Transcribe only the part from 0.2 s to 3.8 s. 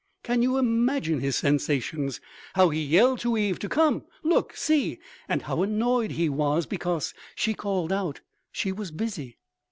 Can you imagine his sensations? How he yelled to Eve to